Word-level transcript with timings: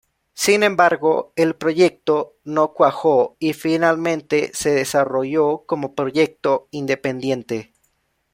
Sin 0.33 0.63
embargo 0.63 1.31
el 1.35 1.55
proyecto 1.55 2.35
no 2.43 2.73
cuajó 2.73 3.35
y 3.37 3.53
finalmente 3.53 4.49
se 4.51 4.71
desarrolló 4.71 5.63
como 5.67 5.93
proyecto 5.93 6.67
independiente. 6.71 7.71